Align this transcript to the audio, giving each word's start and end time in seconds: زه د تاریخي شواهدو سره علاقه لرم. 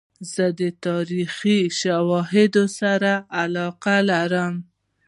زه 0.31 0.45
د 0.59 0.61
تاریخي 0.85 1.59
شواهدو 1.79 2.65
سره 2.79 3.11
علاقه 3.41 3.95
لرم. 4.09 4.53